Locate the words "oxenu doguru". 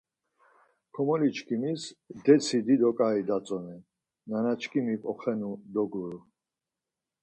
5.11-6.19